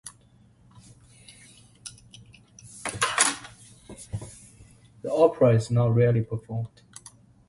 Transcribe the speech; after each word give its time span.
The 5.03 5.11
opera 5.13 5.53
is 5.53 5.69
now 5.69 5.89
rarely 5.89 6.23
performed. 6.23 6.81